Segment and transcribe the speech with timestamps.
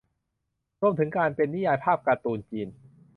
[0.81, 2.67] รวมถึงเป็นนิยายภาพการ์ตูนจีน